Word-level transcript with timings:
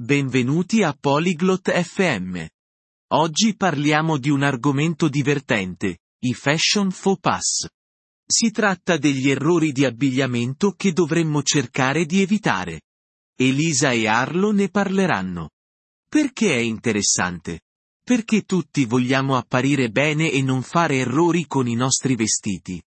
benvenuti 0.00 0.82
a 0.82 0.96
Polyglot 0.98 1.70
FM. 1.70 2.42
Oggi 3.12 3.54
parliamo 3.54 4.16
di 4.16 4.30
un 4.30 4.42
argomento 4.42 5.10
divertente, 5.10 5.98
i 6.20 6.32
fashion 6.32 6.90
faux 6.90 7.20
pas. 7.20 7.68
Si 8.26 8.50
tratta 8.50 8.96
degli 8.96 9.28
errori 9.28 9.72
di 9.72 9.84
abbigliamento 9.84 10.72
che 10.72 10.92
dovremmo 10.92 11.42
cercare 11.42 12.06
di 12.06 12.22
evitare. 12.22 12.80
Elisa 13.36 13.90
e 13.90 14.06
Arlo 14.06 14.52
ne 14.52 14.70
parleranno. 14.70 15.50
Perché 16.08 16.54
è 16.54 16.60
interessante? 16.60 17.60
Perché 18.02 18.44
tutti 18.44 18.86
vogliamo 18.86 19.36
apparire 19.36 19.90
bene 19.90 20.30
e 20.30 20.40
non 20.40 20.62
fare 20.62 20.96
errori 20.96 21.44
con 21.46 21.68
i 21.68 21.74
nostri 21.74 22.16
vestiti. 22.16 22.82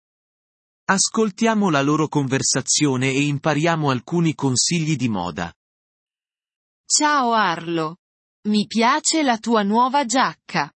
Ascoltiamo 0.84 1.70
la 1.70 1.82
loro 1.82 2.06
conversazione 2.06 3.10
e 3.10 3.22
impariamo 3.22 3.90
alcuni 3.90 4.32
consigli 4.34 4.94
di 4.94 5.08
moda. 5.08 5.52
Ciao 6.92 7.34
Arlo. 7.34 7.98
Mi 8.48 8.66
piace 8.66 9.22
la 9.22 9.38
tua 9.38 9.62
nuova 9.62 10.04
giacca. 10.04 10.68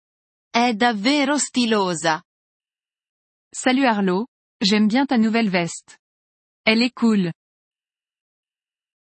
È 0.48 0.72
davvero 0.72 1.38
stilosa. 1.38 2.22
Salut 3.50 3.84
Arlo, 3.84 4.27
j'aime 4.56 4.86
bien 4.86 5.06
ta 5.06 5.16
nouvelle 5.16 5.50
veste. 5.50 5.98
Elle 6.62 6.84
est 6.84 6.92
cool. 6.92 7.32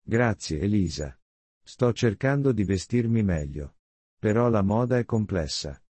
Grazie 0.06 0.60
Elisa. 0.60 1.18
Sto 1.64 1.92
cercando 1.92 2.52
di 2.52 2.62
vestirmi 2.62 3.24
meglio. 3.24 3.74
Però 4.20 4.48
la 4.48 4.62
moda 4.62 4.96
è 4.96 5.04
complessa. 5.04 5.82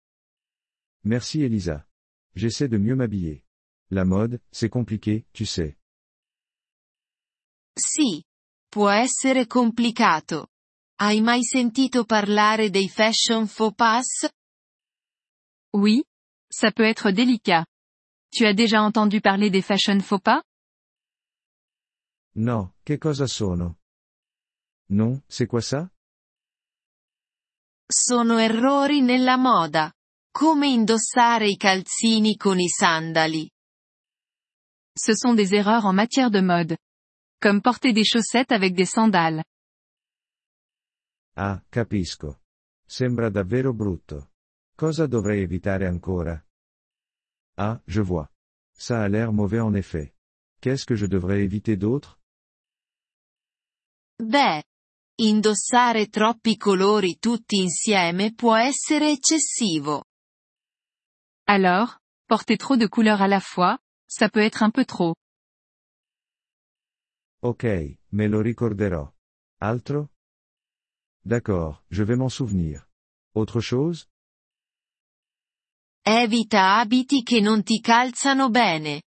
Merci 1.04 1.44
Elisa. 1.44 1.86
J'essaie 2.34 2.70
de 2.70 2.78
mieux 2.78 2.96
m'habiller. 2.96 3.44
La 3.90 4.06
mode, 4.06 4.42
c'est 4.50 4.70
compliqué, 4.70 5.28
tu 5.34 5.44
sais. 5.44 5.78
Sì. 7.76 8.24
Può 8.70 8.90
essere 8.90 9.48
complicato. 9.48 10.48
Hai 11.02 11.22
mai 11.22 11.46
sentito 11.46 12.04
parlare 12.04 12.70
dei 12.70 12.90
fashion 12.90 13.48
faux 13.48 13.74
pas? 13.74 14.06
Oui, 15.74 16.04
ça 16.52 16.74
peut 16.74 16.84
être 16.84 17.12
délicat. 17.12 17.66
Tu 18.30 18.46
as 18.46 18.54
déjà 18.54 18.82
entendu 18.82 19.22
parler 19.22 19.50
des 19.50 19.62
fashion 19.62 20.02
faux 20.02 20.22
pas? 20.22 20.44
No, 22.36 22.74
che 22.84 22.98
cosa 22.98 23.28
sono? 23.28 23.78
Non, 24.90 25.24
c'est 25.26 25.48
quoi 25.48 25.62
ça? 25.62 25.90
Sono 27.90 28.38
errori 28.38 29.00
nella 29.00 29.38
moda. 29.38 29.94
Come 30.30 30.68
indossare 30.68 31.48
i 31.48 31.56
calzini 31.56 32.36
con 32.36 32.60
i 32.60 32.68
sandali. 32.68 33.50
Ce 34.94 35.16
sont 35.16 35.34
des 35.34 35.54
erreurs 35.54 35.86
en 35.86 35.94
matière 35.94 36.30
de 36.30 36.42
mode. 36.42 36.78
Comme 37.40 37.62
porter 37.62 37.94
des 37.94 38.04
chaussettes 38.04 38.52
avec 38.52 38.76
des 38.76 38.86
sandales. 38.90 39.46
Ah, 41.42 41.64
capisco. 41.70 42.42
Sembra 42.86 43.30
davvero 43.30 43.74
brutto. 43.74 44.32
Cosa 44.76 45.08
dovrei 45.08 45.44
evitare 45.44 45.88
ancora? 45.88 46.36
Ah, 47.56 47.82
je 47.86 48.02
vois. 48.02 48.30
Ça 48.74 49.04
a 49.04 49.08
l'air 49.08 49.32
mauvais 49.32 49.62
en 49.62 49.74
effet. 49.74 50.14
Qu'est-ce 50.60 50.84
que 50.84 50.96
je 50.96 51.08
devrais 51.08 51.42
éviter 51.42 51.78
d'autre? 51.78 52.20
Beh. 54.18 54.64
Indossare 55.22 56.08
troppi 56.10 56.58
colori 56.58 57.20
tutti 57.20 57.62
insieme 57.62 58.34
può 58.34 58.56
essere 58.58 59.10
eccessivo. 59.12 60.04
Alors, 61.48 62.00
porter 62.26 62.58
trop 62.58 62.76
de 62.76 62.88
couleurs 62.88 63.22
à 63.22 63.28
la 63.28 63.40
fois, 63.40 63.80
ça 64.06 64.28
peut 64.30 64.44
être 64.44 64.62
un 64.62 64.72
peu 64.72 64.84
trop. 64.84 65.16
Ok, 67.42 67.64
me 68.12 68.28
lo 68.28 68.42
ricorderò. 68.42 69.14
Altro? 69.62 70.12
D'accord, 71.26 71.84
je 71.90 72.04
vais 72.04 72.16
m'en 72.16 72.30
souvenir. 72.30 72.88
Autre 73.36 73.62
chose? 73.62 74.08
Evita 76.06 76.80
abiti 76.80 77.24
che 77.24 77.40
non 77.40 77.62
ti 77.64 77.80
calzano 77.82 78.50
bene. 78.50 79.04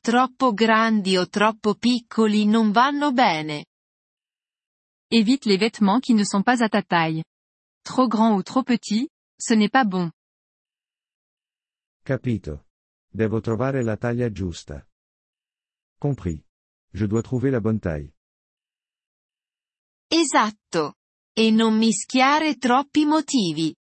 Troppo 0.00 0.52
grandi 0.52 1.16
o 1.16 1.26
troppo 1.28 1.74
piccoli 1.74 2.44
non 2.46 2.70
vanno 2.70 3.12
bene. 3.12 3.64
Évite 5.10 5.46
les 5.46 5.56
vêtements 5.56 6.00
qui 6.00 6.14
ne 6.14 6.24
sont 6.24 6.42
pas 6.42 6.62
à 6.62 6.68
ta 6.68 6.82
taille. 6.82 7.24
Trop 7.82 8.08
grand 8.08 8.36
ou 8.36 8.42
trop 8.42 8.62
petit, 8.62 9.08
ce 9.40 9.54
n'est 9.54 9.70
pas 9.70 9.84
bon. 9.84 10.10
Capito. 12.04 12.66
Devo 13.10 13.40
trovare 13.40 13.82
la 13.82 13.96
taglia 13.96 14.30
giusta. 14.30 14.86
Compris. 15.98 16.44
Je 16.92 17.06
dois 17.06 17.22
trouver 17.22 17.50
la 17.50 17.60
bonne 17.60 17.80
taille. 17.80 18.12
Esatto. 20.10 20.94
E 21.36 21.50
non 21.50 21.76
mischiare 21.76 22.56
troppi 22.58 23.04
motivi. 23.04 23.74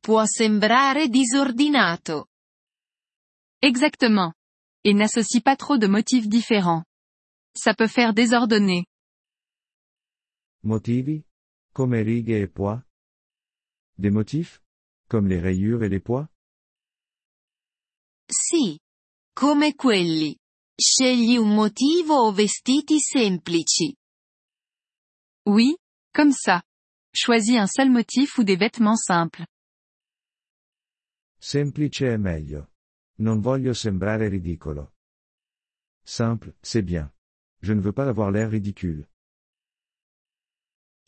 Può 0.00 0.24
sembrare 0.26 1.08
disordinato. 1.08 2.26
Exactement. 3.60 4.32
Et 4.82 4.92
n'associe 4.92 5.40
pas 5.40 5.56
trop 5.56 5.78
de 5.78 5.86
motifs 5.86 6.26
différents. 6.28 6.84
Ça 7.54 7.74
peut 7.74 7.88
faire 7.88 8.12
désordonner. 8.12 8.86
Motivi? 10.62 11.24
Come 11.72 12.02
righe 12.02 12.42
e 12.42 12.48
pois? 12.48 12.82
Des 13.96 14.10
motifs? 14.10 14.60
Comme 15.08 15.28
les 15.28 15.40
rayures 15.40 15.84
et 15.84 15.88
les 15.88 16.00
pois? 16.00 16.26
Sì. 18.28 18.78
Come 19.32 19.74
quelli. 19.74 20.36
Scegli 20.74 21.36
un 21.36 21.54
motivo 21.54 22.26
o 22.26 22.32
vestiti 22.32 22.98
semplici. 23.00 23.94
Oui, 25.46 25.76
comme 26.12 26.32
ça. 26.32 26.62
Choisis 27.18 27.56
un 27.56 27.66
seul 27.66 27.88
motif 27.90 28.36
ou 28.36 28.44
des 28.44 28.56
vêtements 28.56 29.00
simples. 29.02 29.46
Semplice 31.38 32.12
è 32.12 32.16
meglio. 32.18 32.72
Non 33.20 33.40
voglio 33.40 33.72
sembrare 33.72 34.28
ridicolo. 34.28 34.92
Simple, 36.04 36.54
c'est 36.60 36.84
bien. 36.84 37.10
Je 37.62 37.72
ne 37.72 37.80
veux 37.80 37.94
pas 37.94 38.06
avoir 38.06 38.30
l'air 38.30 38.50
ridicule. 38.50 39.08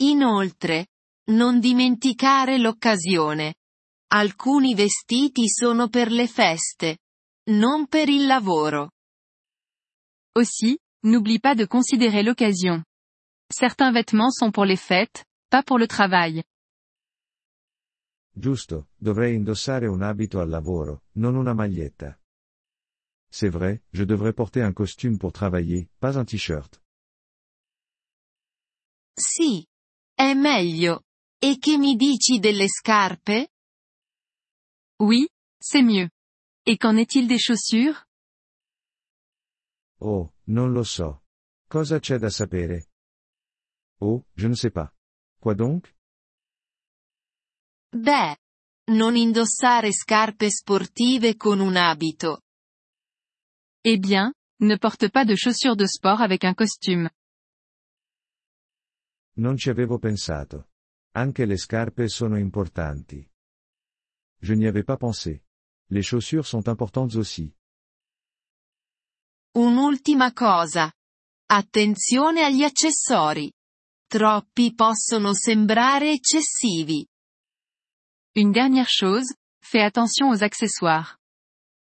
Inoltre, 0.01 0.87
non 1.27 1.61
dimenticare 1.61 2.57
l'occasione. 2.57 3.57
Alcuni 4.11 4.75
vestiti 4.75 5.47
sono 5.51 5.89
per 5.89 6.11
le 6.11 6.27
feste. 6.27 7.01
Non 7.51 7.87
per 7.87 8.09
il 8.09 8.25
lavoro. 8.25 8.93
Aussi, 10.37 10.79
n'oublie 11.05 11.39
pas 11.39 11.55
de 11.55 11.67
considérer 11.67 12.23
l'occasion. 12.23 12.83
Certains 13.53 13.93
vêtements 13.93 14.31
sont 14.31 14.51
pour 14.51 14.65
les 14.65 14.79
fêtes, 14.81 15.27
pas 15.49 15.63
pour 15.63 15.79
le 15.79 15.87
travail. 15.87 16.43
Giusto, 18.31 18.89
dovrei 18.97 19.35
indossare 19.35 19.87
un 19.89 20.03
abito 20.03 20.41
al 20.41 20.49
lavoro, 20.49 21.05
non 21.13 21.35
una 21.35 21.55
maglietta. 21.55 22.21
C'est 23.31 23.51
vrai, 23.51 23.83
je 23.91 24.05
devrais 24.05 24.35
porter 24.35 24.63
un 24.63 24.73
costume 24.73 25.19
pour 25.19 25.33
travailler, 25.33 25.89
pas 25.99 26.17
un 26.17 26.25
t-shirt. 26.25 26.81
Sì. 29.15 29.67
È 30.15 30.35
meglio. 30.35 31.05
E 31.41 31.59
che 31.59 31.79
mi 31.79 31.95
dici 31.95 32.41
delle 32.41 32.69
scarpe? 32.69 33.53
Oui, 35.01 35.29
c'est 35.61 35.83
mieux. 35.85 36.11
Et 36.65 36.77
qu'en 36.77 36.97
est-il 36.97 37.29
des 37.29 37.39
chaussures? 37.39 38.05
Oh, 40.01 40.33
non 40.47 40.73
lo 40.73 40.83
so. 40.83 41.23
Cosa 41.69 42.01
c'è 42.01 42.19
da 42.19 42.31
sapere? 42.31 42.89
Oh, 44.01 44.25
je 44.35 44.49
ne 44.49 44.55
sais 44.55 44.73
pas. 44.73 44.93
Quoi 45.39 45.55
donc? 45.55 45.95
Beh. 47.91 48.37
Non 48.91 49.17
indossare 49.17 49.93
scarpe 49.93 50.49
sportive 50.51 51.37
con 51.37 51.61
un 51.61 51.77
abito. 51.77 52.41
Eh 53.83 53.99
bien, 53.99 54.33
ne 54.61 54.79
porte 54.79 55.11
pas 55.11 55.27
de 55.27 55.37
chaussures 55.37 55.77
de 55.77 55.87
sport 55.87 56.23
avec 56.23 56.45
un 56.45 56.55
costume. 56.55 57.11
Non 59.37 59.57
ci 59.59 59.69
avevo 59.69 59.99
pensato. 59.99 60.71
Anche 61.15 61.45
le 61.45 61.57
scarpe 61.59 62.09
sono 62.09 62.37
importanti. 62.39 63.31
Je 64.41 64.55
n'y 64.55 64.67
avais 64.67 64.85
pas 64.85 64.97
pensé. 64.97 65.45
Les 65.91 66.03
chaussures 66.03 66.47
sont 66.47 66.67
importantes 66.69 67.15
aussi. 67.15 67.55
Un'ultima 69.57 70.33
cosa. 70.33 70.91
Attenzione 71.47 72.43
agli 72.45 72.63
accessori. 72.63 73.53
Troppi 74.11 74.73
possono 74.75 75.35
sembrare 75.35 76.13
eccessivi. 76.13 77.07
Une 78.37 78.53
dernière 78.53 78.89
chose, 78.89 79.35
fais 79.61 79.83
attention 79.83 80.31
aux 80.31 80.43
accessoires. 80.43 81.19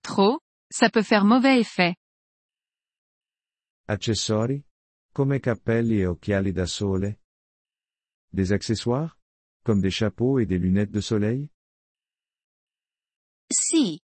Trop, 0.02 0.42
ça 0.70 0.90
peut 0.90 1.06
faire 1.06 1.24
mauvais 1.24 1.58
effet. 1.62 1.96
Accessori? 3.88 4.62
Come 5.14 5.40
cappelli 5.40 6.02
e 6.02 6.06
occhiali 6.06 6.52
da 6.52 6.66
sole? 6.66 7.22
Des 8.30 8.52
accessoires? 8.52 9.18
Comme 9.64 9.80
des 9.80 9.94
chapeaux 9.94 10.40
et 10.40 10.46
des 10.46 10.60
lunettes 10.60 10.92
de 10.92 11.00
soleil? 11.00 11.50
Sì. 13.50 13.98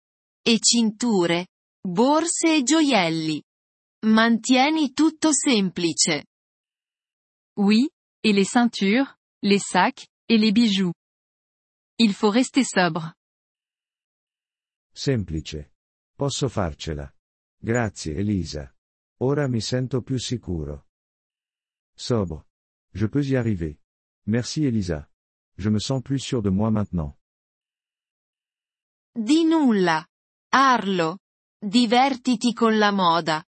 E 0.43 0.59
cinture, 0.61 1.47
borse 1.81 2.57
e 2.57 2.63
gioielli. 2.63 3.43
Mantieni 4.05 4.93
tutto 4.93 5.33
semplice. 5.33 6.27
Oui, 7.57 7.89
et 8.23 8.33
les 8.33 8.45
ceintures, 8.45 9.17
les 9.43 9.59
sacs, 9.59 10.07
et 10.29 10.39
les 10.39 10.53
bijoux. 10.53 10.93
Il 11.99 12.15
faut 12.15 12.31
rester 12.31 12.65
sobre. 12.65 13.15
Semplice. 14.93 15.71
Posso 16.17 16.49
farcela. 16.49 17.13
Grazie 17.63 18.15
Elisa. 18.15 18.75
Ora 19.23 19.49
mi 19.49 19.61
sento 19.61 20.03
più 20.03 20.19
sicuro. 20.19 20.87
Sobre. 21.95 22.47
Je 22.93 23.07
peux 23.07 23.27
y 23.27 23.37
arriver. 23.37 23.79
Merci 24.27 24.65
Elisa. 24.65 25.11
Je 25.57 25.69
me 25.71 25.79
sens 25.79 26.03
plus 26.03 26.21
sûr 26.21 26.43
de 26.43 26.51
moi 26.51 26.71
maintenant. 26.71 27.17
Di 29.13 29.45
nulla. 29.45 30.07
Arlo. 30.53 31.19
Divertiti 31.59 32.53
con 32.53 32.79
la 32.79 32.91
moda. 32.91 33.45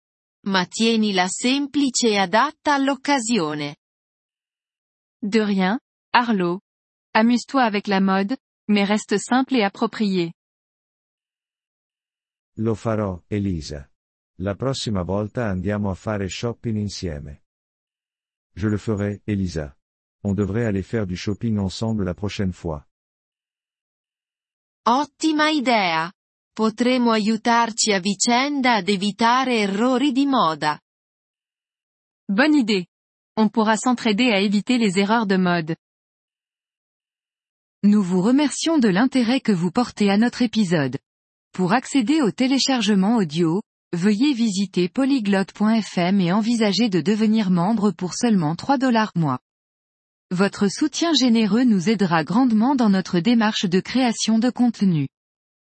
Ma 0.46 0.67
tienila 0.67 1.28
semplice 1.28 2.08
e 2.08 2.19
adatta 2.19 2.75
all'occasione. 2.75 3.76
De 5.22 5.40
rien, 5.40 5.78
Arlo. 6.12 6.61
Amuse-toi 7.12 7.62
avec 7.62 7.87
la 7.87 8.00
mode, 8.00 8.37
mais 8.69 8.84
reste 8.84 9.19
simple 9.19 9.56
et 9.56 9.62
approprié. 9.62 10.32
Lo 12.56 12.75
farò, 12.75 13.22
Elisa. 13.28 13.90
La 14.38 14.55
prossima 14.55 15.02
volta 15.02 15.49
andiamo 15.49 15.90
a 15.90 15.94
fare 15.94 16.28
shopping 16.28 16.76
insieme. 16.76 17.43
Je 18.55 18.69
le 18.69 18.78
ferai, 18.78 19.20
Elisa. 19.25 19.76
On 20.22 20.34
devrait 20.34 20.67
aller 20.67 20.82
faire 20.82 21.06
du 21.06 21.17
shopping 21.17 21.58
ensemble 21.58 22.05
la 22.05 22.14
prochaine 22.14 22.52
fois. 22.52 22.87
Ottima 24.87 25.50
idea. 25.50 26.12
Potremo 26.52 27.12
aiutarci 27.12 27.93
a 27.93 28.00
vicenda 28.00 28.75
ad 28.76 28.88
evitare 28.88 29.61
errori 29.61 30.12
di 30.12 30.26
moda. 30.26 30.78
Bonne 32.26 32.58
idée. 32.58 32.90
On 33.37 33.49
pourra 33.49 33.77
s'entraider 33.77 34.31
à 34.31 34.41
éviter 34.41 34.79
les 34.79 34.99
erreurs 34.99 35.27
de 35.27 35.37
mode. 35.37 35.77
Nous 37.82 38.03
vous 38.03 38.21
remercions 38.21 38.79
de 38.79 38.88
l'intérêt 38.88 39.41
que 39.41 39.53
vous 39.53 39.71
portez 39.71 40.11
à 40.11 40.19
notre 40.19 40.43
épisode. 40.43 40.99
Pour 41.53 41.73
accéder 41.73 42.21
au 42.21 42.31
téléchargement 42.31 43.17
audio, 43.17 43.62
veuillez 43.93 44.35
visiter 44.35 44.88
polyglotte.fm 44.88 46.21
et 46.21 46.32
envisager 46.32 46.88
de 46.88 47.00
devenir 47.00 47.50
membre 47.50 47.91
pour 47.91 48.15
seulement 48.15 48.55
3 48.55 48.79
dollars 48.79 49.12
mois. 49.15 49.38
Votre 50.31 50.69
soutien 50.69 51.12
généreux 51.12 51.65
nous 51.65 51.88
aidera 51.88 52.23
grandement 52.23 52.77
dans 52.77 52.91
notre 52.91 53.19
démarche 53.19 53.65
de 53.65 53.81
création 53.81 54.38
de 54.38 54.50
contenu. 54.50 55.09